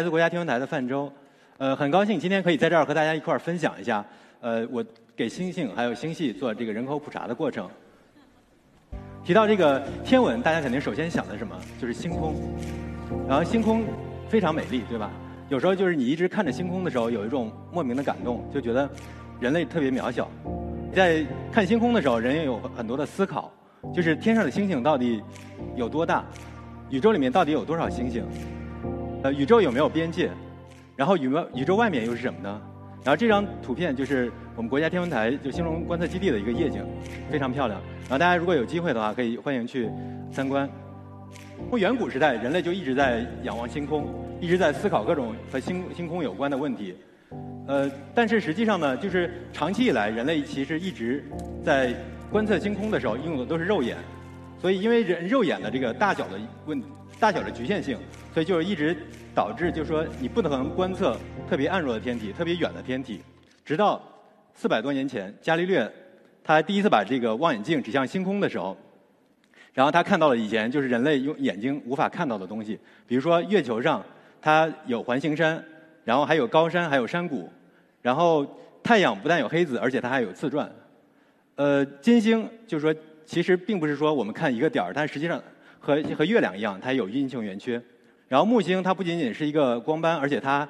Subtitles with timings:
[0.00, 1.12] 来自国家天文台的范舟，
[1.58, 4.02] 呃，很高兴今天可以在这儿和大家一块儿分享一下，
[4.40, 4.82] 呃，我
[5.14, 7.68] 给星星还有星系做这个人口普查的过程。
[9.22, 11.54] 提到这个天文，大家肯定首先想的什么？
[11.78, 12.34] 就是星空。
[13.28, 13.84] 然后星空
[14.26, 15.10] 非常美丽，对吧？
[15.50, 18.88] 有时候就是你一直看着星空的时候，有一种莫名的感动，就觉得
[19.38, 20.30] 人类特别渺小。
[20.94, 21.22] 在
[21.52, 23.52] 看星空的时候，人也有很多的思考，
[23.94, 25.22] 就是天上的星星到底
[25.76, 26.24] 有多大？
[26.88, 28.24] 宇宙里面到底有多少星星？
[29.22, 30.30] 呃，宇宙有没有边界？
[30.96, 32.60] 然后宇宙宇宙外面又是什么呢？
[33.04, 36.82] 然后这张图片就是我们国家天文台就兴隆观测基地的一个夜景，
[37.30, 37.78] 非常漂亮。
[38.02, 39.90] 然后大家如果有机会的话，可以欢迎去
[40.32, 40.68] 参观。
[41.68, 44.08] 从远古时代，人类就一直在仰望星空，
[44.40, 46.96] 一直在思考各种和星星空有关的问题。
[47.66, 51.22] 呃，但是实际上呢，就是长期以来，人类其实一直
[51.62, 51.94] 在
[52.30, 53.98] 观测星空的时候用的都是肉眼，
[54.58, 56.82] 所以因为人肉眼的这个大小的问
[57.18, 57.98] 大小的局限性。
[58.32, 58.96] 所以就是一直
[59.34, 61.16] 导致，就是说你不能观测
[61.48, 63.20] 特别暗弱的天体、特别远的天体，
[63.64, 64.00] 直到
[64.54, 65.90] 四百多年前，伽利略
[66.44, 68.76] 他第一次把这个望远镜指向星空的时候，
[69.72, 74.04] 然后他看到了以前就是人类用眼睛无法看到的东西，比如说月球上
[74.40, 75.62] 它有环形山，
[76.04, 77.50] 然后还有高山，还有山谷，
[78.00, 78.46] 然后
[78.82, 80.70] 太阳不但有黑子，而且它还有自转。
[81.56, 82.94] 呃，金星就是说
[83.26, 85.42] 其实并不是说我们看一个点儿，但实际上
[85.78, 87.80] 和和月亮一样，它有阴晴圆缺。
[88.30, 90.66] 然后木星它不仅仅是一个光斑，而且它，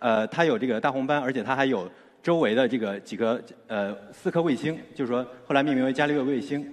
[0.00, 1.88] 呃，它有这个大红斑，而且它还有
[2.20, 6.68] 周围的这个几个呃四颗卫星，就是说后来命名为伽利略卫星。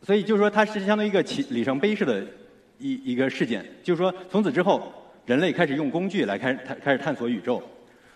[0.00, 2.24] 所以就是说它是相当于一个起里程碑式的
[2.78, 4.80] 一一个事件，就是说从此之后
[5.26, 7.60] 人类开始用工具来开开开始探索宇宙。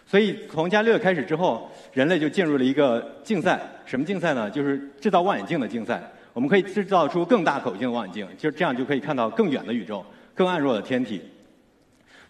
[0.07, 4.49] 所以从伽利略开始之后，人类就进入了一个竞赛，什么竞赛呢？
[4.49, 6.01] 就是制造望远镜的竞赛。
[6.33, 11.21] 我们可以制造出更大口径的望远镜，就这样就可以看到更远的宇宙、更暗弱的天体。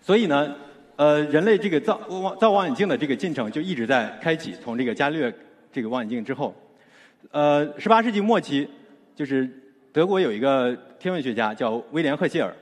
[0.06, 0.54] 所以呢，
[0.94, 4.54] 呃，人类这个造望造望远镜的这个进程就一直在开启。
[4.62, 5.34] 从这个伽利略
[5.72, 6.54] 这个望远镜之后，
[7.32, 8.68] 呃，十八世纪末期，
[9.16, 9.50] 就是
[9.92, 12.54] 德国有一个天文学家叫威廉赫歇尔，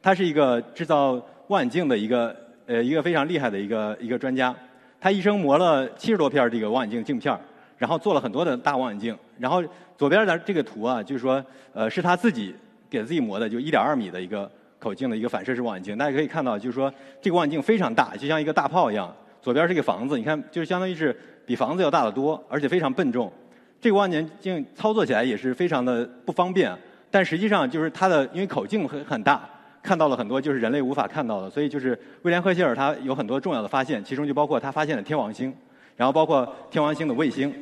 [0.00, 2.36] 他是一个制造望远镜的一个
[2.66, 4.54] 呃一个非常厉害的一个一个专家。
[5.00, 7.36] 他一生磨了七十多片这个望远镜镜片
[7.78, 9.18] 然后做了很多的大望远镜。
[9.40, 9.60] 然后
[9.98, 12.54] 左边的这个图啊，就是说呃是他自己
[12.88, 14.48] 给自己磨的，就一点二米的一个。
[14.82, 19.14] 口径的一个反射式望远镜，大家可以看到，就是说这个望远镜非常大，就像一个大炮一样。
[19.40, 21.16] 左边是一个房子，你看，就是相当于是
[21.46, 23.32] 比房子要大得多，而且非常笨重。
[23.80, 26.76] 这个望远镜操作起来也是非常的不方便，
[27.10, 29.48] 但实际上就是它的，因为口径很很大，
[29.82, 31.50] 看到了很多就是人类无法看到的。
[31.50, 35.52] 所以就是威廉赫歇尔他有很多重要的发现，其中就包括他发现了天王星，
[35.96, 37.52] 然后包括天王星的卫星。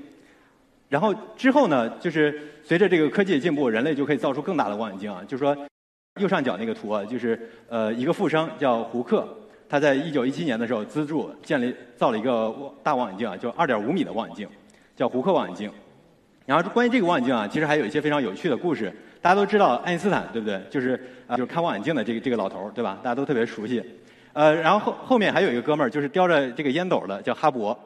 [0.90, 5.56] 然后之后呢，就是随着这个科技的进步，人类就可以造出更大的望远镜啊，就是说。
[6.20, 9.26] 右上角那个图啊，就是呃一个富商叫胡克，
[9.68, 14.46] 他在一九一七年的时候资助建立造了一个大望远镜啊，就二点五米的望远镜，
[14.94, 15.70] 叫胡克望远镜。
[16.46, 18.92] 然后关于这个望远镜啊，其实还有一些非常有趣的故事。
[19.22, 20.60] 大家都知道爱因斯坦对不对？
[20.70, 22.98] 就是啊就是看望远镜的这个这个老头对吧？
[23.02, 23.82] 大家都特别熟悉。
[24.32, 27.76] 呃，然后后后面还有一个哥们儿，就是叼着这个烟斗的，叫哈勃。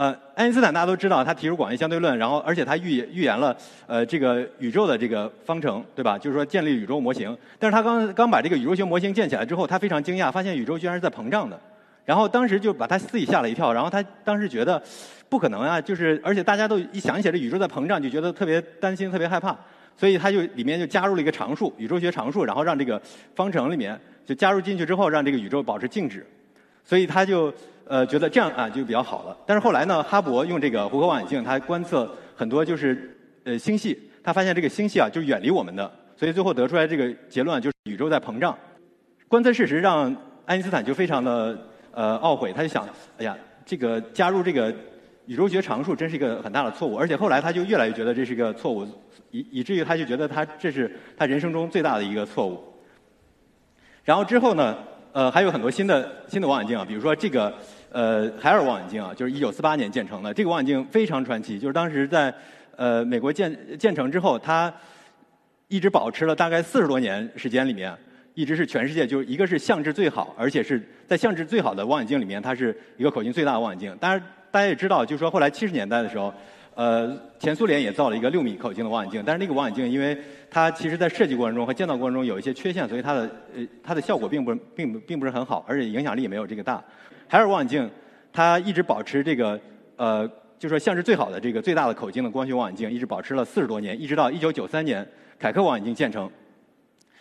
[0.00, 3.54] 呃，爱因斯坦大家都知道，他提出广义相对论，然后而且他预预言了
[3.86, 6.16] 呃这个宇宙的这个方程，对吧？
[6.16, 7.36] 就是说建立宇宙模型。
[7.58, 11.60] 但是他刚刚把这个宇宙学模型建起来之后，他非常惊讶，发现宇宙居然是在膨胀的。
[12.06, 14.82] 然后当时就把他自己吓了一跳，然后他当时觉得
[15.28, 19.54] 不可能啊，就是而且大家都一想起来这宇宙在膨胀，就觉得特别担心，特别害怕。
[19.98, 22.98] 所以他就里面就加入了一个常数，宇宙学常数，然后让这个
[23.34, 26.26] 方程里面就加入进去之后，让这个宇宙保持静止。
[26.90, 27.54] 所以他就。
[27.90, 29.36] 呃，觉得这样啊就比较好了。
[29.44, 38.56] 但是后来呢，哈勃用这个胡克望远镜，他观测很多就是呃星系，他发现这个星系啊就远离我们的，所以最后得出来这个结论就是宇宙在膨胀。
[39.26, 40.16] 观测事实让
[40.46, 41.58] 爱因斯坦就非常的
[41.90, 42.88] 呃懊悔，他就想，
[43.18, 44.72] 哎呀，这个加入这个
[45.26, 46.96] 宇宙学常数真是一个很大的错误。
[46.96, 48.86] 而且后来他就越来越觉得这是一个错误，
[49.32, 52.62] 以以至于他就觉得他这是他人生中最大的一个错误。
[54.04, 54.78] 然后之后呢，
[55.12, 57.52] 呃还有很多新的新的望远镜啊，比如说这个。
[57.92, 60.32] 呃，海尔望远镜啊，就是一九四八年建成的。
[60.32, 62.32] 这个望远镜非常传奇，就是当时在
[62.76, 64.72] 呃美国建建成之后，它
[65.66, 67.92] 一直保持了大概四十多年时间里面，
[68.34, 73.92] 一直是全世界就是一个是相质最好，而且是在相质最好的望远镜里面，它是一个口径最大的望远镜。
[73.98, 74.22] 当然，
[74.52, 76.32] 大家也知道，就是说后来七十年代的时候，
[76.74, 80.16] 呃，前苏联也造了一个六米口径的望远镜，但是那个望远镜因为
[80.50, 86.82] 它其实在设计过程中和建造过程中有一些缺陷，所以它的呃它的效果并不并不并不是很好，而且影响力也没有这个大。
[87.28, 87.90] 海尔望远镜
[88.32, 89.60] 它一直保持这个
[89.96, 90.30] 呃。
[90.60, 95.08] 就说像是最好的这个最大的口径的光学望远镜，一直保持了四十多年，一直到一九九三年
[95.38, 96.30] 凯克望远镜建成。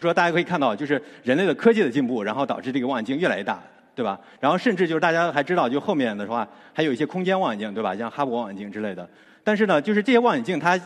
[0.01, 3.63] 说大家可以看到，就是人类的科技的进步，然后导致这个望远镜越来越大，
[3.95, 4.19] 对吧？
[4.41, 7.95] 然后甚至就是大家还知道，就后面的话还有一些空间望远镜，对吧？
[7.95, 9.09] 像哈勃望远镜之类的。
[9.49, 10.79] 但是呢，就是这些望远镜它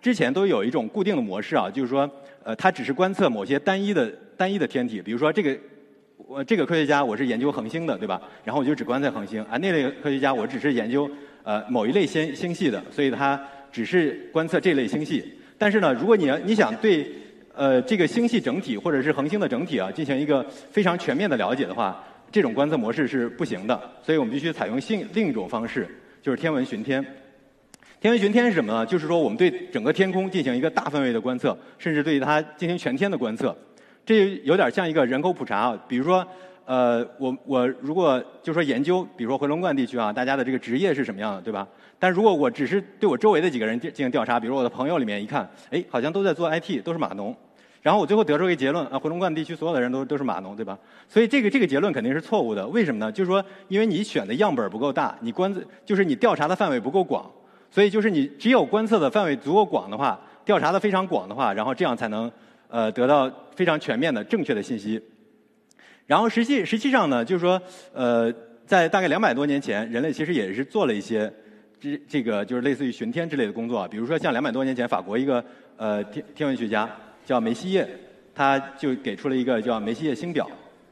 [0.00, 2.10] 之前都有一种固定的模式啊，就是说
[2.42, 5.54] 呃，它只是观测某些单一的单一的天体，比如说这个
[6.16, 8.18] 我这个科学家我是研究恒星的，对吧？
[8.42, 11.10] 然后我就只观测恒星啊，那类科学家我只是研究。
[11.42, 13.38] 呃，某一类星星系的，所以它
[13.70, 15.22] 只是观测这类星系。
[15.58, 17.06] 但是呢，如果你要你想对
[17.54, 22.02] 呃这个星系整体或者是恒星的整体啊进行一个非常全面的了解的话，
[22.32, 23.78] 这种观测模式是不行的。
[24.02, 25.86] 所以我们必须采用另另一种方式，
[26.22, 27.04] 就是天文巡天。
[28.00, 28.84] 天文巡天是什么呢？
[28.86, 33.56] 就是说我们对整个天空进行一个大范围的观测，甚至对它进行全天的观测。
[34.04, 36.26] 这有点像一个人口普查啊，比如说。
[36.68, 41.64] 呃，我我如果就说研究，比如说回龙观地区啊，大家的这个职业是什么样的，对吧？
[41.96, 47.32] 但如果我只是对我周围的几个人进进行调查，比如我的朋友里面一看，哎，好像都在做 IT，都是码农，
[47.82, 50.76] 然后我最后得出一个结论啊，回龙观地区所有的人都都是码农，对吧？
[51.08, 52.66] 所以这个这个结论肯定是错误的。
[52.66, 53.12] 为什么呢？
[53.12, 55.54] 就是说，因为你选的样本不够大，你观
[55.84, 57.30] 就是你调查的范围不够广，
[57.70, 62.30] 所以就是你只有观测的范围足够广的话，调查的非常广的话，然后这样才能
[62.68, 65.00] 呃得到非常全面的正确的信息。
[66.06, 67.60] 然后实际实际上呢，就是说，
[67.92, 68.32] 呃，
[68.64, 71.32] 在大概两百多年前，人类其实也是做了一些
[71.80, 73.86] 这这个就是类似于巡天之类的工作。
[73.88, 75.44] 比如说，像两百多年前，法国一个
[75.76, 76.88] 呃天天文学家
[77.24, 77.86] 叫梅西叶，
[78.34, 80.48] 他就给出了一个叫梅西叶星表。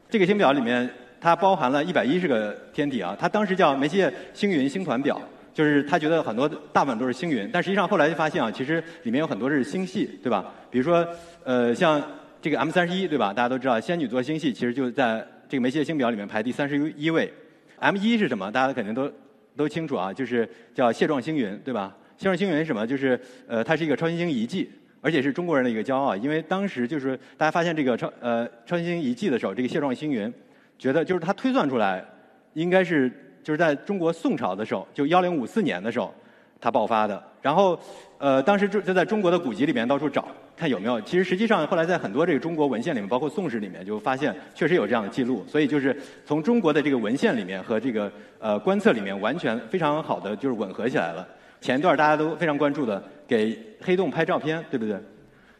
[0.09, 0.87] 这个星表里面
[1.19, 5.19] 它包含了一百一十个天体啊，他当时叫梅西叶星云星团表，
[5.55, 10.53] 就是他觉得很多大部分都是星云，但实际上后来就发现啊，其实里面有很多是星系，对吧？
[10.69, 11.07] 比如说
[11.43, 11.99] 呃像。
[12.41, 13.33] 这个 M 三十一对吧？
[13.33, 17.33] 大家都知道，仙女座星系其实就在这个梅西星表里面排第三十一位。
[17.79, 18.51] M 一是什么？
[18.51, 19.11] 大家肯定都
[19.55, 21.97] 都清楚啊，就是叫蟹状星云，对吧？
[22.17, 22.85] 蟹状星云是什么？
[22.85, 24.69] 就是呃，它是一个超新星遗迹，
[25.01, 26.15] 而且是中国人的一个骄傲。
[26.15, 30.31] 因为当时就是大家发现这个超呃超新星遗迹的时候，这个蟹状星云，
[30.77, 32.05] 觉得就是它推算出来，
[32.53, 33.11] 应该是
[33.45, 36.13] 就是在中国宋朝的时候，就幺零五四年的时候。
[36.61, 37.77] 它爆发的，然后，
[38.17, 40.25] 呃，当时就就在中国的古籍里面到处找，
[40.55, 40.99] 看有没有。
[41.01, 45.45] 其实实际上后来在很多这个中国文献里面，包括宋史里面，就发现确实有这样的记录。
[45.47, 45.95] 所以就是
[46.25, 51.27] 从中国的这个文献里面和这个呃观测里面，完全非常好的就是吻合起来了。
[51.61, 54.97] 前一段大家都非常关注的，给黑洞拍照片，对不对？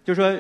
[0.04, 0.34] 就说。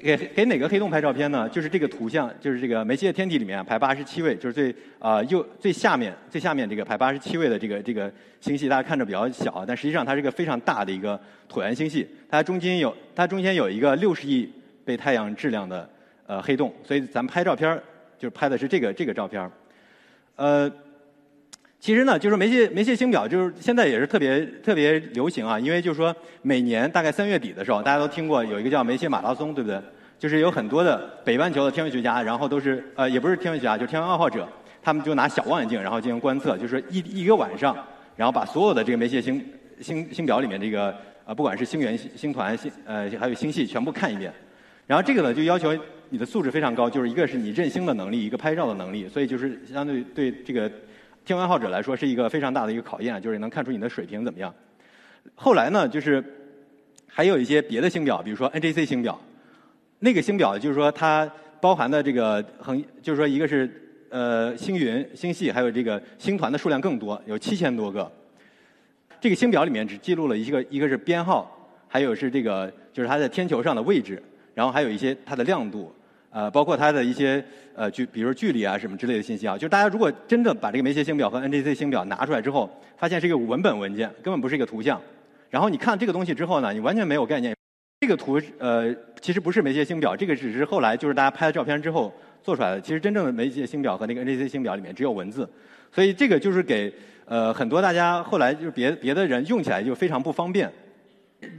[0.00, 1.48] 给给哪个黑洞拍照片呢？
[1.48, 11.18] 就是这个图像，就是这个梅西的天体里面排八十七位，就是最啊右最下面最下面这个排八十七位的这个这个星系，大家看着比较小，但实际上它是一个非常大的一个
[11.48, 12.06] 椭圆星系。
[12.28, 14.52] 它中间有它中间有一个六十亿
[14.84, 15.88] 倍太阳质量的
[16.26, 17.82] 呃黑洞，所以咱们拍照片儿
[18.18, 19.50] 就拍的是这个这个照片儿
[20.36, 20.70] 呃。
[21.84, 25.60] 其实呢，就是梅谢梅谢星表，就是现在也是特别特别流行啊。
[25.60, 29.78] 因为就是说，每年大概三月底的时候，大家都听过有一个叫梅谢马拉松，对不对？
[30.18, 34.48] 就是有很多的北半球的天文学家，然后都是呃，也不是天文学家，就是天文爱好者，
[34.82, 37.76] 他们就拿小望远镜，然后进行观测，就是一一个晚上，
[38.16, 39.44] 然后把所有的这个梅谢星
[39.78, 44.32] 星星表里面这个呃，不管是星源、星团、星呃还有星系，全部看一遍。
[44.86, 45.76] 然后这个呢，就要求
[46.08, 50.72] 你的素质非常高，就是一个是你认星的能力，一个拍照的能力，所以就是相对对这个。
[51.24, 54.54] 天文爱好者来说是一个非常大的一个考验，就是能看出你的水平怎么样。
[55.34, 56.22] 后来呢，就是
[57.06, 59.18] 还有一些别的星表，比如说 NGC 星表，
[60.00, 61.30] 那个星表就是说它
[61.62, 63.70] 包含的这个恒，就是说一个是
[64.10, 68.10] 呃星云、星系，还有这个星团的数量更多，有七千多个。
[69.18, 71.50] 这个星表里面只记录了一个，一个是编号，
[71.88, 75.90] 还有是这个就是它在天球上的位置，然后还有一些它的亮度。
[76.34, 77.42] 呃，包括它的一些
[77.76, 85.00] 呃距，比如距离啊什么之类的信息啊，就是大家如果真的把这个梅谢星表和 NGC 星表拿出来之后，发现是一个文本文件，根本不是一个图像。
[85.48, 87.54] 然后你看这个东西之后呢，你完全没有概念。
[88.00, 92.12] 这个图呃其实不是梅谢星表，这个只是后来就是大家拍了照片之后
[92.42, 92.80] 做出来的。
[92.80, 95.48] 其实真正的梅谢星表和那个 NGC 星表里面只有文字，
[95.92, 96.92] 所以这个就是给
[97.26, 100.68] 呃很多大家后来就是别别的人用起来就非常不方便。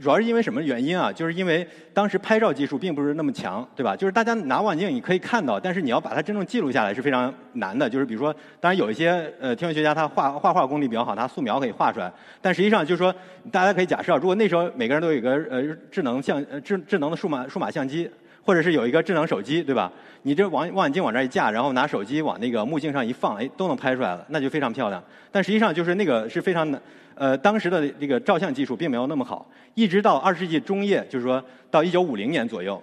[0.00, 1.12] 主要是因为什么原因啊？
[1.12, 3.96] 就是因为当时拍照技术并不是那么强，对吧？
[3.96, 7.88] 就是大家拿望远镜你可以看到，但是你要把它真正记录下来是非常难的。
[7.88, 12.12] 就是比如说，当然有一些呃天文学家他画画画功力比较好，他素描可以画出来。
[12.40, 13.14] 但实际上就是说，
[13.50, 18.10] 大家可以假设，如果那时候每个人都有一个呃智能相智智能的数码数码相机，
[18.42, 19.90] 或者是有一个智能手机，对吧？
[20.22, 25.02] 你这望望远镜往这一架，然后拿手机往那个目镜上一放，哎，都能拍出来了，那就非常漂亮。
[25.30, 26.80] 但实际上就是那个是非常难。
[27.16, 32.80] 呃，当时的这个照相技术并没有那么好，一直到二十世纪中叶，就是说到一九五零年左右，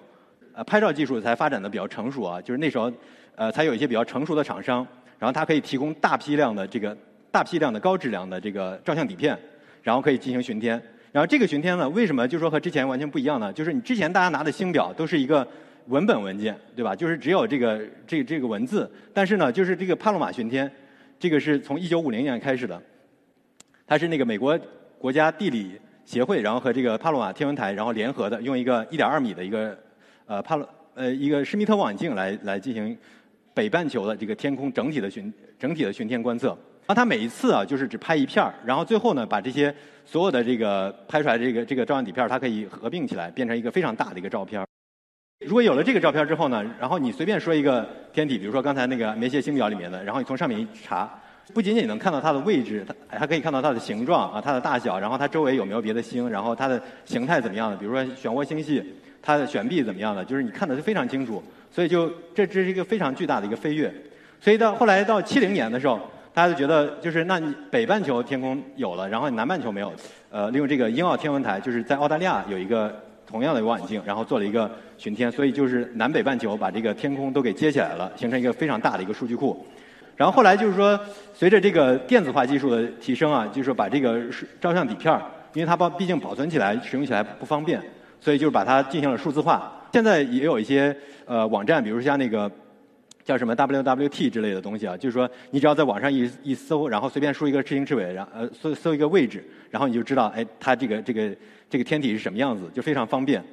[0.54, 2.92] 呃，拍照技术才发展的比较成熟啊，就是那时候，
[3.36, 4.86] 呃，才有一些比较成熟的厂商，
[5.20, 6.98] 然后它可以提供大批量的这个
[7.30, 9.38] 大批量的高质量的这个照相底片，
[9.84, 10.82] 然后可以进行巡天。
[11.12, 13.54] 然后这个巡天呢，为什么就说和之前完全不一样呢？
[13.54, 15.48] 就是你之前大家拿的星表都是一个
[15.90, 16.96] 文本文件，对吧？
[16.96, 20.72] 就是只有这个这这个文字，但是呢，就是这个帕洛马巡天，
[21.20, 22.82] 这个是从一九五零年开始的。
[23.94, 24.60] 它是那个美国
[24.98, 29.78] 国家地理协会，然后和这个帕洛马天文台，然后联合的，用一个一点二米的一个
[30.26, 32.98] 呃帕洛呃一个施密特望远镜来来进行
[33.54, 36.48] 北半球的这个天空整体的巡整体的巡天观测。
[36.48, 39.72] 然后它每一次啊，就是只拍一片儿，然后最后呢，把这些
[40.06, 44.66] 所有的这个拍出来这个这个照相底片，它可以合并起来，变成一个非常大的一个照片。
[45.46, 51.08] 如果有了这个照片之后呢，然后你随便说一个天体，比如说刚才那个梅谢星表里面的，然后你从上面一查。
[51.54, 57.76] 不仅仅能看到它的位置，它还可以看到它的形状啊，它的大小，然后它周围有没有别的星，然后它的形态怎么样的？
[57.76, 58.84] 比如说漩涡星系，
[59.22, 60.24] 它的旋臂怎么样的？
[60.24, 61.44] 就是你看的是非常清楚。
[61.72, 63.92] 所以就这这是一个非常巨大的一个飞跃。
[64.40, 66.00] 所以到后来到七零年的时候，
[66.34, 69.92] 大家就觉得就是那你北半球天空有了，然后南半球没有。
[70.30, 72.96] 呃，利用这个英澳天文台，就是在澳大利亚有一个
[73.26, 79.66] 同样的望远镜，然后做了一个巡天，所以就是南北半球把这个天空都给接起来了，形成一个非常大的一个数据库。
[80.16, 81.00] 然后后来就是说，
[81.34, 84.22] 随着这个电子化技术的提升啊，就是把这个
[84.62, 85.20] 照相底片儿，
[85.54, 87.82] 因为它保毕竟保存起来、使用起来不方便，
[88.22, 89.82] 所以就是把它进行了数字化。
[89.92, 92.50] 现在也有一些呃网站，比如像那个
[93.24, 101.36] 叫什么 WWT 之类的东西啊，就是说你只要在网上一一搜，然后随便输一个赤星赤尾，然呃搜搜一个位置，然后你就知道哎它这个这个
[101.68, 103.44] 这个天体是什么样子，就非常方便。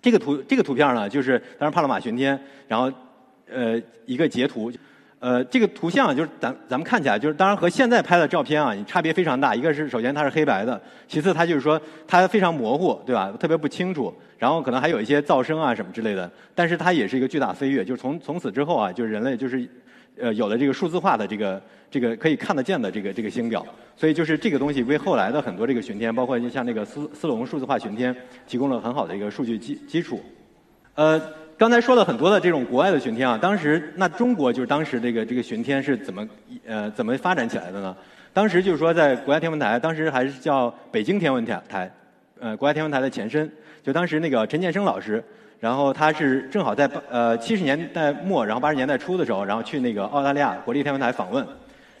[0.00, 2.90] 这个图这个图片呢，就是当时帕洛马巡天，然后
[3.50, 4.72] 呃一个截图。
[5.24, 9.54] 呃，这个图像就是咱咱们看起来就是，当然和现在拍的照片啊，差别非常大。
[9.54, 10.78] 一个是首先它是黑白的，
[11.08, 13.32] 其次它就是说它非常模糊，对吧？
[13.40, 16.30] 特别不清楚，然后可能还有一些噪声啊什么之类的。
[16.54, 19.66] 但是它也是一个巨大飞跃，就是从从此之后啊，就是人类就是
[20.20, 23.64] 呃有了这个数字化的这个这个可以看得见的这个这个星表，
[23.96, 28.14] 所以就是这个东西为后来的很多这个巡天，包括像那个斯斯隆数字化巡天，
[28.46, 30.22] 提供了很好的一个数据基基础。
[30.96, 31.18] 呃。
[31.56, 36.28] 刚才说了很多的这种国外的巡天啊，当时那中国就是当时这个这个巡天是怎么
[36.66, 37.94] 呃怎么发展起来的呢？
[38.32, 41.88] 当时就是说在国家天文台，当时还是叫北京天文台，
[42.40, 43.48] 呃国家天文台的前身。
[43.84, 45.22] 就当时那个陈建生老师，
[45.60, 51.46] 然后他是正好在呃七十年代末，然后八十年代初的时候，然后去那个澳大利亚国立天文台访问。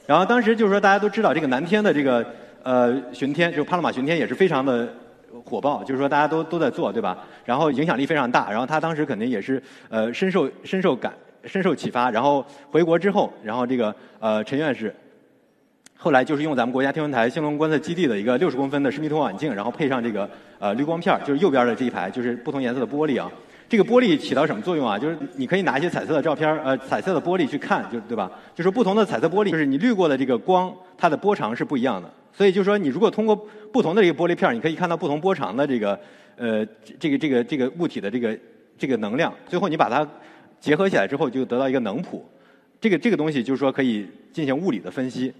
[0.04, 2.26] 然后当时就是说大家都知道这个南天的这个
[2.64, 4.88] 呃巡天，就帕洛马巡天也是非常的。
[5.42, 7.18] 火爆，就是说大家都都在做，对吧？
[7.44, 11.12] 然后影响力非常大，然后他当时肯定也是呃深受深受感
[11.44, 14.94] 深受启发，然后回国之后，然后这个呃陈院士
[15.96, 23.30] 后来就是用咱们国家天文台兴隆观测基地的一个六十公分的施密特望远镜，然后配上这个呃滤光片就是右边的这一排就是不同颜色的玻璃啊。
[23.66, 24.98] 这个玻璃起到什么作用啊？
[24.98, 28.30] 就是你可以拿一些彩色的照片呃彩色的玻璃去看，就对吧？
[28.54, 32.08] 就是不同的彩色玻璃，就是你滤过的这个光，它的波长是不一样的。
[32.36, 33.34] 所以就是说，你如果通过
[33.72, 35.98] 不同的这个玻璃片你可以看到不同波长的这个
[36.36, 36.66] 呃
[36.98, 38.38] 这个这个这个物体的这个
[38.76, 39.32] 这个能量。
[39.46, 40.06] 最后你把它
[40.58, 42.24] 结合起来之后，就得到一个能谱。
[42.80, 45.32] 这个这个东西就是说可以进行物理的分析。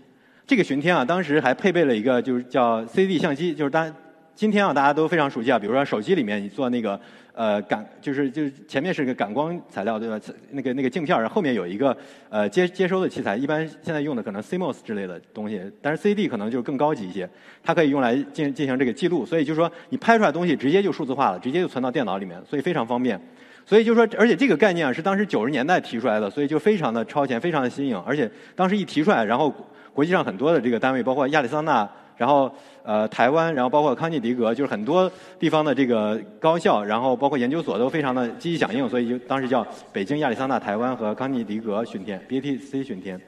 [0.47, 3.93] 这个巡天啊，当时还配备了一个就是叫 CD 相机，就是当
[4.35, 7.01] 今天啊大家都非常熟悉啊，比如说手机里面你做那个。
[7.37, 10.21] 呃，感就是就是前面是个感光材料对吧？
[10.53, 11.97] 那个那个镜片儿后面有一个
[12.29, 17.29] 呃接接收的器材，一般现在用的可能 CMOS 之类的东西，但是 CD 可能就更高级一些，
[17.61, 23.21] 它可以用来进进行这个记录，所以就是说你拍出来东西直接就数字化了，直接就存到电脑里面，所以非常方便。
[23.67, 29.53] 所以就是说，而且这个概念啊是当时九十年代提出来的，所以就非常的超前，非常的新颖，而且当时一提出来，然后
[29.93, 31.91] 国际上很多的这个单位，包括亚利桑那。
[32.17, 32.53] 然后，
[32.83, 43.21] 呃，台湾，然后包括康涅狄格，就是很多地方的这个高校，然后包括研究所都非常的积极响应，所以就当时叫北京、亚利桑那、台湾和康涅狄格巡天，B T C 巡天）。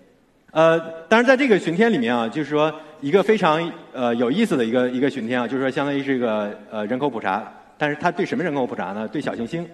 [0.52, 0.78] 呃，
[1.08, 9.06] 当然在这个巡天里面啊，就是说一个非常呃有意思的一个一个巡天啊，就是说相当于是一个呃人口普查，但是它对什么人口普查呢？
[9.08, 9.68] 对小行星，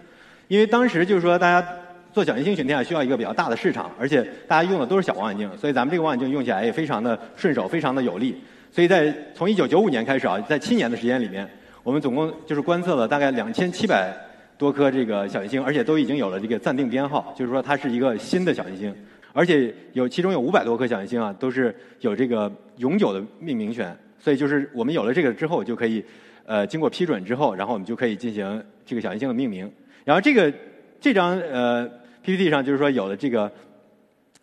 [0.48, 1.64] 因为当时就是说大家
[2.12, 8.42] 做小行星巡天啊，需要一个比较大的市场，而且大家用的都是小望远镜，所以咱们这个望远镜用起来也非常的顺手，非常的有力。
[8.72, 11.46] 所以在从一九九五年开始啊，在七年的时间里面，
[11.82, 14.16] 我们总共就是观测了大概两千七百
[14.56, 18.94] 多颗这个小行星，而且都已经有了这个暂定编号，就是说它是一个新的小行星，
[19.34, 23.94] 而且有其中有五百多颗小行星啊，都是有这个永久的命名权。
[24.18, 26.02] 所以就是我们有了这个之后，就可以
[26.46, 29.70] 呃经过批准之后，然后我们就可以进行这个小行星的命名。
[30.04, 30.50] 然后这个
[30.98, 31.86] 这张呃
[32.22, 33.50] PPT 上就是说有了这个，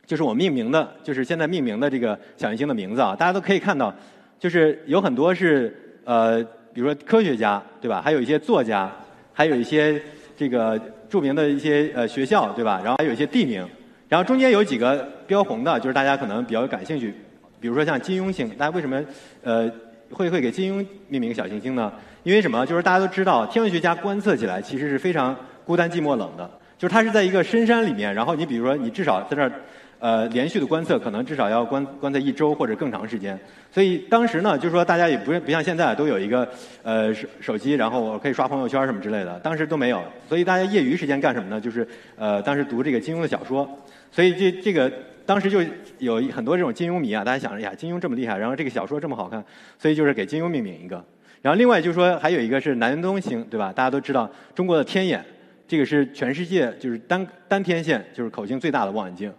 [0.06, 3.96] 就是我命名的，就是现在命名的这个小行星的名字啊，大家都可以看到，
[4.40, 6.44] 就是有很多是呃。
[6.72, 8.00] 比如说科学家，对吧？
[8.00, 8.90] 还有一些作家，
[9.34, 10.00] 还有一些
[10.38, 10.80] 这个
[11.10, 12.80] 著名的一些呃学校，对吧？
[12.84, 13.68] 然后还有一些地名，
[14.08, 17.12] 然后中间有几个标红的，就是大家可能比较感兴趣。
[17.60, 19.04] 比如说像金庸星，大家为什么
[19.42, 19.70] 呃
[20.12, 21.92] 会会给金庸命名小行星呢？
[22.22, 22.64] 因为什么？
[22.68, 26.50] 就是大家都知道，天文学家观测起来其实是非常孤单、寂寞、冷的。
[26.78, 29.52] 就是它是在一个深山里面，然后你比如说你至少在这儿。
[30.00, 33.38] 呃，连续的观测可能至少要观观测一周或者更长时间，
[33.70, 36.48] 所以当时呢，就是说大家也不不像现在都有一个
[36.84, 41.60] 呃手手机，然后我可以刷朋友圈什么之类的，当时都没有，所以大家业余时间干什么呢？
[41.60, 43.70] 就是呃，当时读这个金庸的小说，
[44.10, 44.90] 所以这这个
[45.26, 45.60] 当时就
[45.98, 49.44] 有很多这种金庸迷啊，大家想着呀，金庸这么厉害，然后这个小说这么好看，
[49.78, 51.04] 所以就是给金庸命名一个。
[51.42, 53.74] 然后另外就是说还有一个是南东星，对吧？
[53.74, 55.24] 大家都知道中国的天眼，
[55.68, 59.34] 这个是全世界就是单单天线就是口径最大的望远镜。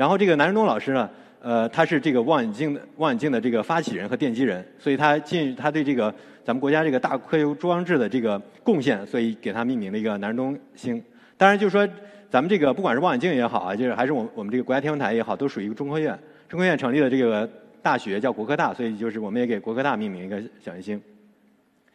[0.00, 1.10] 然后这个南仁东老师呢，
[1.42, 6.10] 呃，他是这个望远镜的望远镜的这个发起人和奠基人，所以他进他对这个
[6.42, 11.04] 咱们国家这个大科学装置的这个贡献，所以给他命名了一个南仁东星。
[11.36, 11.86] 当然就是说，
[12.30, 16.18] 咱们这个不管是望远镜也好啊，就是还是我我们这个国家天文台也好，都属于一个中科院。
[16.48, 17.46] 中科院成立的这个
[17.82, 21.02] 大学叫国科大，所以就是我们也给国科大命名一个小行星。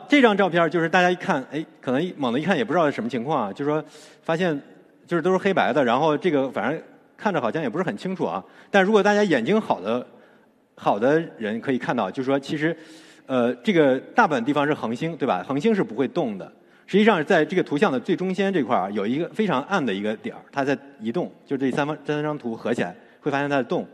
[0.07, 3.83] 这张照片就是大家一看，哎，可能猛的一看也不知道是什么情况啊，就是说
[4.21, 4.61] 发现
[5.07, 6.79] 就是都是黑白的，然后这个反正。
[7.17, 10.05] 看着好像也不是很清楚啊，但如果大家眼睛好的
[10.75, 12.75] 好的人可以看到，就是说其实
[13.25, 15.43] 呃这个大部分地方是恒星对吧？
[15.47, 16.51] 恒星是不会动的。
[16.87, 21.31] 实际上在这个图像的最中间这块儿有一个非常暗的一个点儿，它在移动。
[21.45, 23.87] 就这三方这三张图合起来会发现它在动，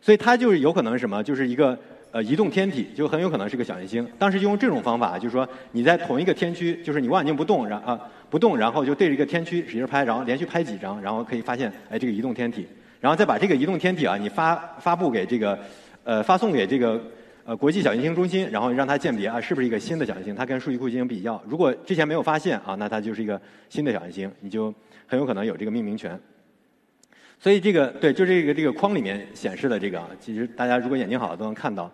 [0.00, 1.22] 所以它就是有可能是什么？
[1.24, 1.76] 就是一个
[2.16, 4.08] 呃移动天体，就很有可能是个小行星。
[4.18, 8.00] 当时用这种方法，就是说你在同一个天区，就是你望远镜不动，然啊。
[8.28, 12.66] 不动，然后就对着一个天区使劲拍，然后连续拍几张，然后可以发现，哎，这个移动天体，
[13.00, 15.56] 然后再把这个移动天体啊，你发发布给这个，
[16.02, 17.00] 呃，发送给这个
[17.44, 24.74] 呃国际小行星中心，然后让它鉴别啊，是不是一个新的小行星，它跟数据库进行比较，如果之前没有发现啊，那它就是一个新的小行星，你就
[25.06, 26.18] 很有可能有这个命名权。
[27.38, 31.88] 所以这个对，就这个这个框里面显示的这个，其实大家如果眼睛好都能看到。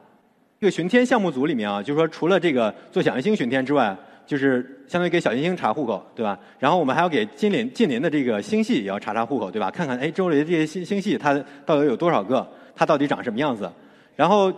[0.62, 3.96] 这个巡天项目组里面啊，就是说除了这个做小行星巡天之外。
[4.24, 6.38] 就是相当于给小行星查户口，对吧？
[6.60, 9.68] 然后我们还要给近邻近邻的这个星系也要查查户口，对吧？
[9.68, 11.34] 看看哎，周围的这些星星系它
[11.66, 13.68] 到底有多少个，它到底长什么样子？
[14.14, 14.50] 然后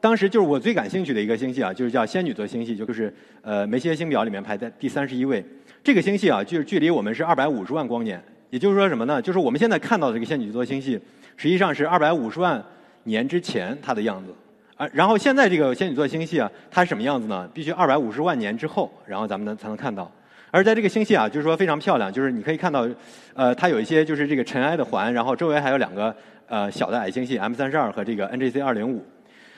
[0.00, 5.44] 当时就是我最感兴趣的一个星系啊，就是叫仙女座星系，就是呃梅西耶星表里面排在第三十一位。
[5.84, 9.20] 这个星系啊，就是距离我们是二百五十万光年，也就是说什么呢？
[9.20, 10.98] 就是我们现在看到的这个仙女座星系，
[11.36, 12.64] 实际上是二百五十万
[13.04, 14.34] 年之前它的样子。
[14.80, 17.46] 啊，然后现在这个仙女座星系啊，它是什么样子呢？
[17.52, 20.10] 必须二百五十万年之后，然后咱们能才能看到。
[20.50, 22.88] 而在这个星系啊，就是说非常漂亮，就是你可以看到，
[23.34, 26.16] 呃，它有一些就是这个尘埃的环，然后周围还有两个
[26.46, 29.04] 呃小的矮星系 M 三十二和这个 NGC 二零五。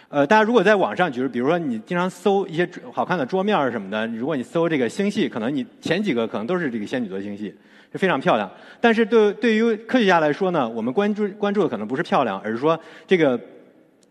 [0.09, 7.55] 呃，大家如果在网上就是比如说你经常搜一些好看的桌面什么的，如果你搜这个星系，可能你前几个可能都是这个仙女座星系，
[7.93, 8.51] 是非常漂亮。
[8.81, 13.39] 但是对对于科学家来说呢，我们关注关注的可能不是漂亮，而是说这个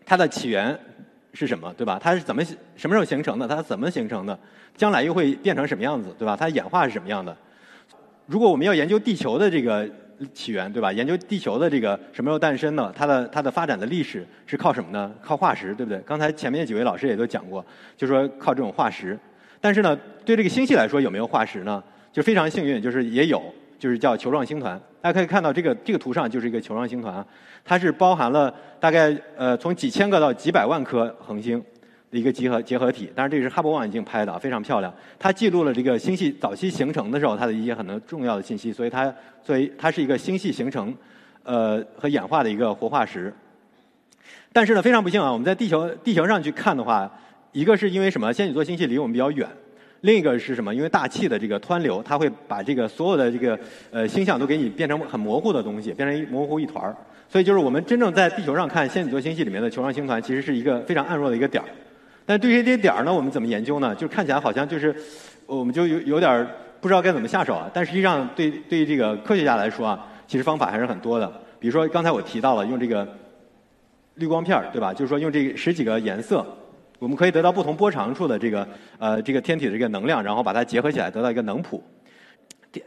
[0.06, 0.74] 它的起源。
[1.32, 1.98] 是什么，对吧？
[2.02, 2.44] 它是怎么
[2.76, 3.48] 什么时候形成的？
[3.48, 4.38] 它怎么形成的？
[4.76, 6.36] 将来又会变成什么样子，对吧？
[6.36, 7.36] 它演化是什么样的？
[8.26, 9.88] 如果我们要研究地球的这个
[10.32, 10.92] 起源，对吧？
[10.92, 12.92] 研究地球的这个什么时候诞生的？
[12.96, 15.12] 它的它的发展的历史是靠什么呢？
[15.20, 15.98] 靠化石，对不对？
[16.06, 17.64] 刚才前面几位老师也都讲过，
[17.96, 19.18] 就说靠这种化石。
[19.60, 21.82] 但是呢，对这个星系来说有没有化石呢？
[22.12, 23.42] 就非常幸运，就是也有。
[23.82, 27.26] 就是叫球状星团，大家可以看到这个这个图上就是一个球状星团啊，
[27.64, 31.60] 它是包含了大概呃从几千个到几百万颗恒星
[32.08, 33.10] 的一个集合结合体。
[33.12, 34.94] 当然这是哈勃望远镜拍的啊，非常漂亮。
[35.18, 40.94] 它记录了这个星系早期形成的时候它的一些很多重要的信息，所以它作为它是一个星系形成
[41.42, 43.34] 呃和演化的一个活化石。
[44.52, 47.10] 但是呢，非常不幸啊，我们在地球地球上去看的话，
[47.50, 48.32] 一个是因为什么？
[48.32, 49.48] 仙女座星系离我们比较远。
[50.02, 50.74] 另一个是什么？
[50.74, 53.58] 因为大气的这个湍流，它会把这个所有的这个
[53.90, 56.94] 呃星象都给你变成很模糊的东西，变成一模糊一团儿。
[57.28, 61.68] 所以就是我们真正在地球上看仙女座星系里面的球状星团，其实是一个非常暗弱的一个点儿。
[62.26, 63.94] 但对于这些点儿呢，我们怎么研究呢？
[63.94, 64.94] 就看起来好像就是，
[65.46, 66.46] 我们就有有点
[66.80, 67.70] 不知道该怎么下手啊。
[67.72, 71.32] 但实际上，对对于这个科学家来说啊，其实方法还是很多的。
[71.60, 73.06] 比如说刚才我提到了用这个
[74.16, 74.92] 滤光片儿，对吧？
[74.92, 76.44] 就是说用这十几个颜色。
[77.02, 78.64] 我们可以得到不同波长处的这个
[78.96, 81.82] 呃这个天体的这个能量，然后把它结合起来，得到一个能谱。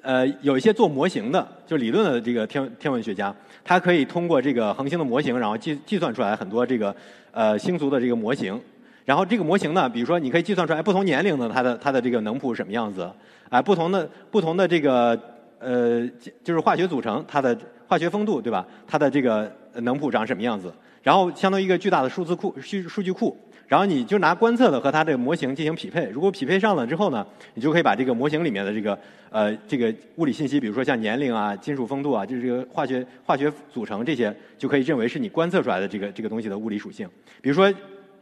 [0.01, 6.95] 呃，有一些做模型的，就理论的这个天天文学家，他可以通过这个恒星的模型，然后计计算出来很多这个
[7.33, 8.57] 呃星族的这个模型。
[9.03, 13.11] 然后这个模型呢，比如说你可以计算出来不同年龄的它的它的这个能谱是什么样子，
[13.49, 15.19] 啊，不同的不同的这个
[15.59, 16.07] 呃
[16.41, 18.65] 就是化学组成，它的化学风度对吧？
[18.87, 20.73] 它的这个能谱长什么样子？
[21.03, 23.37] 然后相当于一个巨大的数字库数数据库。
[23.67, 27.25] 然后你就拿观测的和它这个模型进行匹配，如果匹配上了之后呢，
[27.55, 28.97] 你就可以把这个模型里面的这个
[29.31, 37.09] 呃这个物理信息，比如说像年龄啊、金属风度啊，就是这个化学化学组成这些，就可以认为是你观测出来的这个这个东西的物理属性。
[37.41, 37.73] 比如说，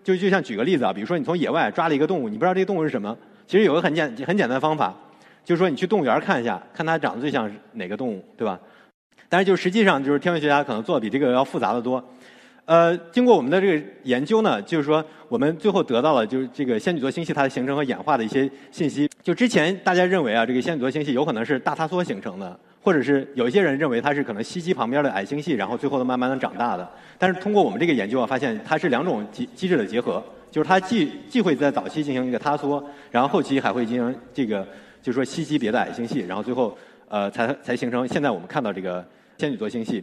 [0.04, 4.96] 就就像举个例子啊，比如说你从野外抓了一个动物，你不知道这个动物是什么，其实有个很简很简单的方法，
[5.44, 8.58] 就是说你去动物园看一下，看它长得最像哪个动物，对吧？
[9.28, 12.04] 但是就实际上就是天文学家可能做的比这个要复杂的多。
[12.66, 19.10] 呃，经过我们的这个研究呢，就是说我们最后得到了就是这个仙女座星系它的形成和演化的一些信息。
[19.22, 26.90] 就之前大家认为啊，这个仙女座星系有可能是大塌缩形成的，或者是有一些人认为它是可能吸积旁边的矮星系，然后最后慢慢的长大的。
[27.18, 34.66] 但是通过我们这个研究啊，发现它是两种机机制的结合，就是它既既会在早期进行一个塌缩，然后后期还会进行这个
[35.02, 36.78] 就是说吸积别的矮星系，然后最后
[37.10, 39.06] 呃才才形成现在我们看到这个
[39.38, 40.02] 仙女座星系。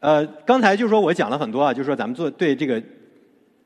[0.00, 2.82] 呃，刚才就是说我讲了很多啊，就是说咱们做对这个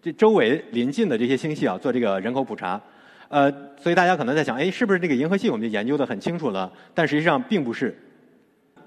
[0.03, 2.81] 这周围临近的这些星系啊做这个人口普查，
[3.29, 6.73] 呃，所以大家可能在想，哎，是不是这个银河系我们就研究的很清楚了？
[6.95, 7.97] 但实际上并不是。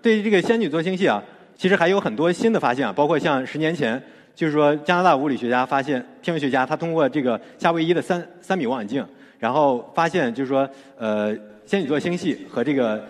[0.02, 1.24] 对于这个仙女座星系啊，
[1.56, 4.02] 其实还有很多新的发现啊，包括像十年前，
[4.36, 9.06] 就是说加拿大物理学家发现，天文学家他通过这个夏威夷的三三米望远镜，
[9.40, 13.02] 然后发现就是说，呃，仙女座星系和这个。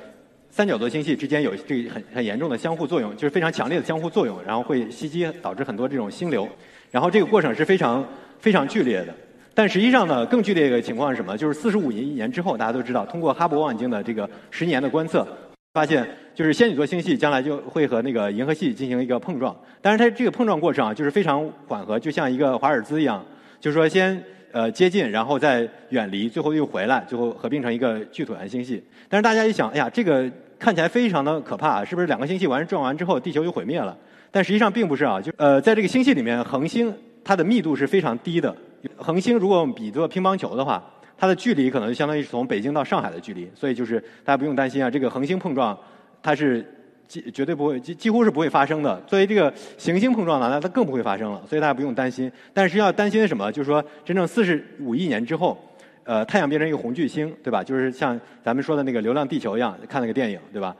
[0.51, 6.45] 三角座星系之间有这很很严重的相互作用，就是非常强烈的相互作用，然后会袭击导致很多这种星流，
[6.91, 8.05] 然后这个过程是非常
[8.37, 9.15] 非常剧烈的。
[9.53, 11.37] 但实际上呢，更剧烈的情况是什么？
[11.37, 15.25] 就是四十五亿年之后，大家都知道，通过哈勃望远镜的这个十年的观测，
[15.73, 19.55] 发现就是仙女座星系将来就会和那个银河系进行一个碰撞。
[19.81, 23.25] 但是它这个碰撞过程啊，就是非常缓和，就像一个华尔兹一样，
[23.61, 24.21] 就是说先。
[24.53, 28.83] 呃，接近，然后再远离，最后又回来，最后合并成一个巨椭圆星系。
[29.09, 33.97] 但是大家一想，哎呀，这个看起来非常的可怕，是不是两个星系完撞完之后，地球就毁灭了？
[34.31, 38.55] 但实际上并不是啊，就呃，在这个星系里面，恒星它的密度是非常低的。
[38.95, 40.83] 恒星如果我们比作乒乓球的话，
[41.17, 43.49] 它的距离可能就相当于是从北京到上海的距离。
[43.55, 45.77] 所以就是大家不用担心啊，这个恒星碰撞
[46.21, 46.65] 它是。
[47.11, 48.97] 几绝对不会，几几乎是不会发生的。
[49.05, 52.31] 作为这个行星碰撞呢，那它更不会发生了，所以大家不用担心。
[52.53, 53.51] 但是要担心什么？
[53.51, 55.57] 就是说，真正四十五亿年之后，
[56.05, 57.61] 呃，太阳变成一个红巨星，对吧？
[57.61, 60.73] 就是像咱们说的那个《流浪地球》一样，看那个电影，对吧？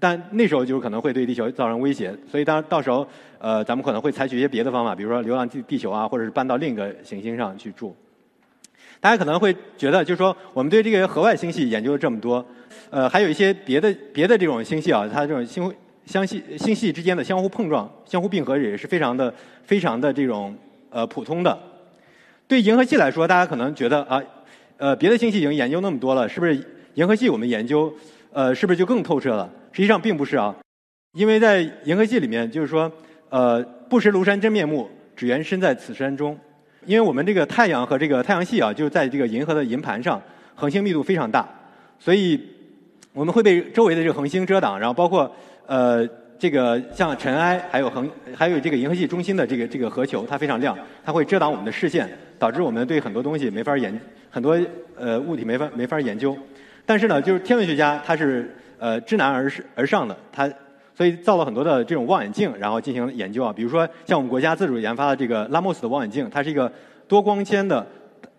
[0.00, 3.06] 但那时候就可能会对地球造成威胁，所以当到时候，
[3.38, 7.94] 呃，咱们可能会采取一些别的方法，比如说流浪地地球啊，或者是搬到另一个行星上去住。
[9.00, 12.44] 大家可能会觉得，就是说，我们对这个河外星系研究了这么多。
[12.90, 15.72] 呃，还有一些别的别的这种星系啊，它这种星
[16.04, 19.32] 相系星系之间的相互碰撞、相互并合也是非常的、
[19.64, 20.54] 非常的这种
[20.90, 21.58] 呃普通的。
[22.46, 24.20] 对银河系来说，大家可能觉得啊，
[24.76, 26.62] 呃，别的星系已经研究那么多了，是不是
[26.94, 27.92] 银河系我们研究
[28.32, 29.50] 呃是不是就更透彻了？
[29.72, 30.54] 实际上并不是啊，
[31.12, 32.90] 因为在银河系里面，就是说
[33.30, 36.38] 呃，不识庐山真面目，只缘身在此山中。
[36.86, 40.20] 因为我们这个太阳和这个太阳系啊，就是在这个银河的银盘上，
[40.54, 41.48] 恒星密度非常大，
[41.98, 42.40] 所以。
[43.12, 45.34] 我们会被周围的这个恒星遮挡，然后包括
[45.66, 54.56] 呃这个像尘埃，还有恒还有这个银河系中心的这个这个核球，它非常亮，它会遮挡我们的视线，导致我们对很多东西没法研很多
[54.96, 56.38] 呃物体没法没法研究。
[56.86, 60.48] 但是呢，就是天文学家他是呃知难而而上的，他
[61.00, 63.50] 所以造了很多的这种望远镜，然后进行研究啊。
[63.50, 66.70] 比如说像我们国家自主研发的这个拉莫斯的望远镜，它是一个
[67.08, 67.86] 多光纤的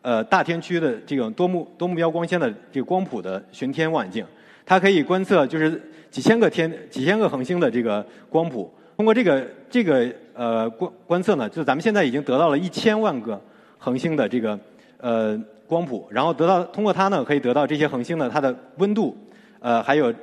[0.03, 4.23] 呃大天区的这种多目多目标光纤的这个光谱的巡天望远镜。
[4.63, 8.71] 它可以观测就是几千个天、几千个恒星的这个光谱。
[8.95, 13.41] 通过这个这个呃观观测呢，就咱们现在已经得到了一千万个
[13.79, 14.59] 恒星的这个
[14.99, 19.17] 呃光谱，然后得到通过它呢，可以得到这些恒星的它的温度，
[19.61, 20.13] 呃，还有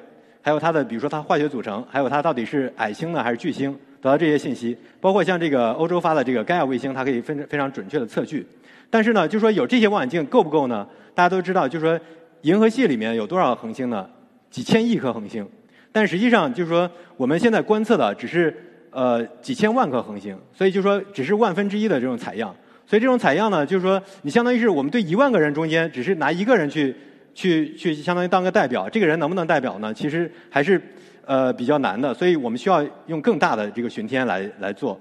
[0.49, 4.75] 还有它的比如说它化学组成，还有它到底是矮星呢还是巨星，得到这些信息。
[4.99, 8.47] 包括像这个欧洲发的这个盖亚卫星，它可以非常非常准确的测距。
[8.89, 10.89] 但是呢，就说有这些望远镜够不够呢？
[11.15, 12.01] 大家都知道，就说
[12.41, 14.09] 银河系里面有多少恒星呢？
[14.49, 15.47] 几千亿颗恒星，
[15.93, 18.57] 但实际上就是说，我们现在观测的只是
[18.91, 22.57] 呃几千万颗恒星，所以就说只是万分之一的这种采样。
[22.87, 26.97] 所以这种采样呢，就是说你相当于是我们对一万个人中间，只是拿一个人去
[27.39, 29.95] 去去相当于当个代表，这个人能不能代表呢？
[29.95, 30.81] 其实还是
[31.25, 32.13] 呃比较难的。
[32.13, 35.01] 所以我们需要用更大的这个巡天来来做。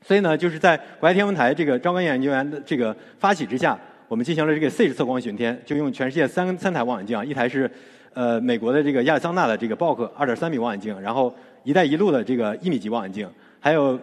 [0.00, 3.78] 所以呢，就是在国家天文台这个招干研究员的这个发起之下，
[4.08, 7.70] 我们进行了这个 C 测光巡天，就用全世界三三台望远镜，一台是
[8.14, 13.28] 呃美国的这个亚利桑那的这个 BOK 二点三米望远镜，然后“一带一路”的这个一米级望远镜，
[13.60, 14.00] 还有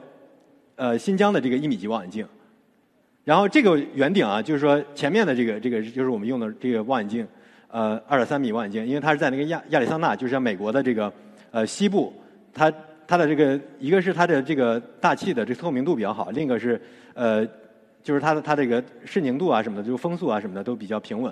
[0.75, 2.27] 呃新疆的这个一米级望远镜。
[3.23, 7.27] 然后这个圆顶啊，就是说前面的这个这个就是我们用的这个望远镜，
[7.75, 11.11] 呃二点三米望远镜，因为它是在那个亚亚利桑那，就是像美国的这个
[11.51, 12.13] 呃西部，
[12.53, 12.71] 它。
[13.07, 16.81] 它的这个一个是它的这个大气的这透明度比较好，另一个是
[17.13, 17.45] 呃，
[18.01, 21.31] 就是它的它这个视宁度啊什么的，就风速啊什么的都比较平稳。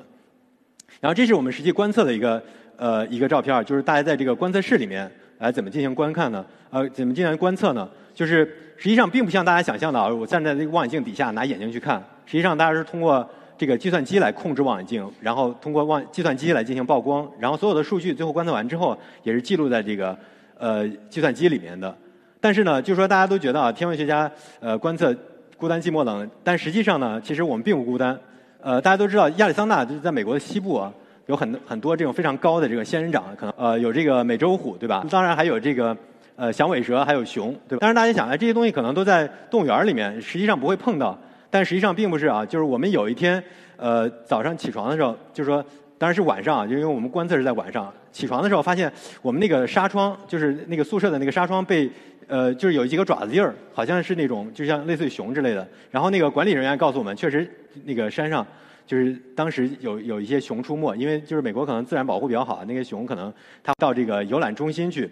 [1.01, 2.39] 然后这是我们实际观测的一个
[2.77, 6.45] 呃一个照片，就是大家在这个观测室里面来怎么进行观看呢？
[6.69, 7.89] 呃，怎么进行观测呢？
[8.13, 8.45] 就是
[8.77, 20.17] 实际上并不像大家想象的，我站在这个望远镜底下拿眼睛去看，实际上大家是通过这个计算机来控制望远镜，然后通过望计算机来进行曝光，然后所有的数据最后观测完之后也是记录在这个。
[20.55, 21.93] 呃，计算机里面的，
[22.39, 25.13] 但是呢，就说大家都觉得啊，天文学家呃观测
[25.57, 28.17] 孤单寂寞冷，但实际上呢，其实我们并不孤单。
[28.61, 30.93] 呃，大家都知道亚利桑那就是在美国的西部啊，
[31.25, 35.05] 有很多很多这种非常高的这个仙人掌，可能呃有这个美洲虎对吧？
[35.09, 35.97] 当然还有这个
[36.37, 37.79] 呃响尾蛇，还有熊对吧？
[37.81, 41.17] 但是大家想，啊，这些东西可能都在动物园里面，实际上不会碰到。
[41.53, 43.41] 但实际上并不是啊，就是我们有一天
[43.77, 45.63] 呃早上起床的时候，就是说。
[45.95, 47.93] 当然是晚上啊，就因为我们观测是在晚上。
[48.11, 51.89] 起床的时候发现，我们那个纱窗，就是那个宿舍的那个纱窗被，
[52.27, 55.65] 呃，就是有几个爪子印儿，好像是那种就像类似于熊之类的。
[55.91, 57.49] 然后那个管理人员告诉我们，确实
[57.85, 58.45] 那个山上
[58.85, 63.31] 就是当时有有一些熊出没，因为就是美国可能自然保护比较好，那个熊可能
[63.63, 65.09] 它到这个游览中心去。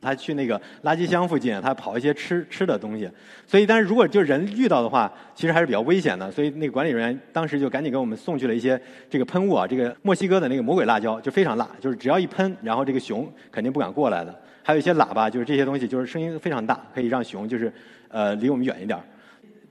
[0.00, 3.10] 他去那个垃圾箱附近，他跑一些吃吃的东西，
[3.46, 6.30] 所以但是如果就人遇到的话，其实还是比较危险的。
[6.30, 14.34] 所以那个管理人员当时就赶紧给我们送去了一些这个喷雾啊，这个墨西哥的那个魔鬼辣椒就非常辣，就是只要一喷，然后这个熊肯定不敢过来的。
[14.62, 17.72] 还有一些喇叭，就是这些东西就是声音非常大，可以让熊就是
[18.08, 18.98] 呃离我们远一点。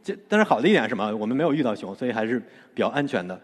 [0.04, 1.16] 这但是好的一点是什么？
[1.16, 2.40] 我们没有遇到熊，所以还是
[2.74, 3.40] 比较安全的。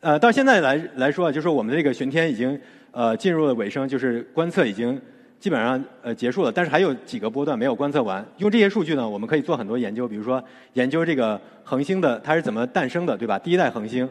[0.00, 5.00] 呃，到现在来来说，就是我们这个巡天已经呃进入了尾声，就是观测已经。
[5.44, 8.24] 基本上呃结束了，但是还有几个波段没有观测完。
[8.38, 13.38] 用这些数据呢，我们可以做很多研究，比如说研究这个恒星的它是怎么诞生的，对吧？
[13.38, 14.08] 第一代恒星，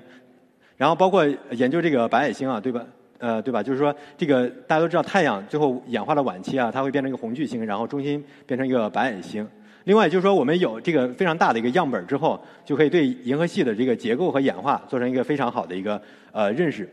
[0.77, 2.85] 然后包括研究这个白矮星啊，对吧？
[3.17, 3.63] 呃，对吧？
[3.63, 9.43] 就是说这个大家都知道，太阳最后演化到晚期啊，它会变成一个红巨星，然后中心变成一个白矮星。
[9.85, 15.99] 另外就是说，我们有这个非常大的一个样本之后，就可以对银河系的这个结构和演化做成一个非常好的一个
[16.31, 16.87] 呃认识。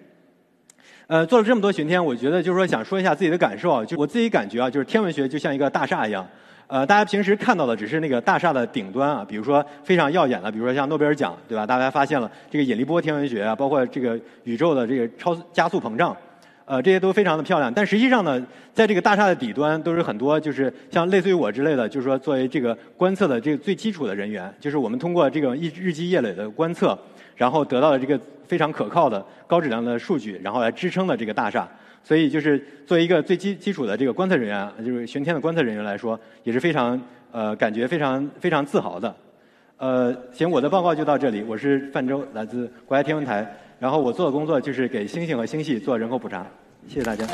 [1.10, 3.84] 呃，做了这么多巡天，我觉得就是说想说一下自己的感受啊。
[3.84, 6.24] 就我自己感觉啊，就是天文学就像一个大厦一样。
[6.68, 11.66] 呃，大家平时看到的只是那个大厦的顶端啊，比如说非常耀眼的，比如说像诺贝尔奖，对吧？
[11.66, 16.16] 大家发现了这个引力波天文学啊，包括这个宇宙的这个超加速膨胀，
[16.64, 17.74] 呃，这些都非常的漂亮。
[17.74, 18.40] 但实际上呢，
[18.72, 26.96] 在这个大厦的底端都是很多就是像类似于我之类的，就是说作为这个观测的这个最基础的人员，就是我们通过这个日日积月累的观测。
[27.34, 28.20] 然后得到了这个
[28.50, 31.68] 非常可靠的高质量的数据，然后来支撑了这个大厦。
[32.02, 39.14] 所以就是作为一个最基基础的这个观测人员，就是巡天的观测人员来说，也是非常呃感觉非常非常自豪的。
[39.76, 41.44] 呃，行，我的报告就到这里。
[41.44, 43.46] 我是范舟，来自国家天文台。
[43.78, 46.44] 然后我做的工作就是给星星和星系做人口普查。
[46.88, 47.24] 谢谢大家。